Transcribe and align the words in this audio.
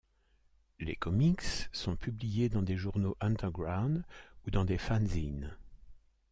Les 0.79 0.95
comix 0.95 1.69
sont 1.71 1.95
publiés 1.95 2.49
dans 2.49 2.63
des 2.63 2.75
journaux 2.75 3.15
underground 3.21 4.03
ou 4.47 4.49
dans 4.49 4.65
des 4.65 4.79
fanzines. 4.79 5.55